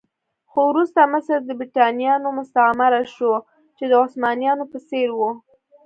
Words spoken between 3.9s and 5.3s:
عثمانيانو په څېر و.